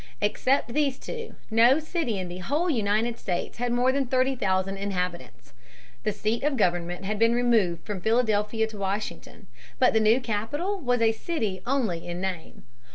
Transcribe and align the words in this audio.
Except 0.19 0.73
these 0.73 0.97
two, 0.97 1.35
no 1.51 1.77
city 1.77 2.17
in 2.17 2.27
the 2.27 2.39
whole 2.39 2.71
United 2.71 3.19
States 3.19 3.59
had 3.59 3.71
more 3.71 3.91
than 3.91 4.07
thirty 4.07 4.35
thousand 4.35 4.77
inhabitants. 4.77 5.53
The 6.01 6.11
seat 6.11 6.41
of 6.41 6.57
government 6.57 7.05
had 7.05 7.19
been 7.19 7.35
removed 7.35 7.85
from 7.85 8.01
Philadelphia 8.01 8.65
to 8.69 8.77
Washington. 8.79 9.45
But 9.77 9.93
the 9.93 9.99
new 9.99 10.19
capital 10.19 10.79
was 10.79 11.01
a 11.03 11.11
city 11.11 11.61
only 11.67 12.07
in 12.07 12.19
name. 12.19 12.63